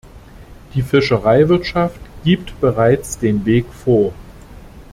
[0.73, 4.13] Die Fischereiwirtschaft gibt bereits den Weg vor.